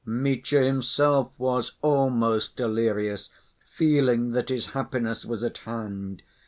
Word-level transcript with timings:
Mitya 0.03 0.63
himself 0.63 1.29
was 1.37 1.73
almost 1.83 2.55
delirious, 2.55 3.29
feeling 3.69 4.31
that 4.31 4.49
his 4.49 4.69
happiness 4.71 5.25
was 5.27 5.43
at 5.43 5.59
hand. 5.59 6.23